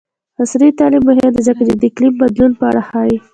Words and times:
عصري 0.41 0.69
تعلیم 0.79 1.03
مهم 1.09 1.29
دی 1.35 1.41
ځکه 1.47 1.61
چې 1.67 1.73
د 1.75 1.83
اقلیم 1.89 2.13
بدلون 2.21 2.51
په 2.59 2.63
اړه 2.69 2.81
ښيي. 2.89 3.17